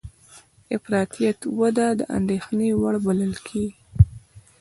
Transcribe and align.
د 0.65 0.67
افراطیت 0.77 1.39
وده 1.59 1.87
د 1.99 2.01
اندېښنې 2.17 2.69
وړ 2.81 2.95
بللې 3.05 3.67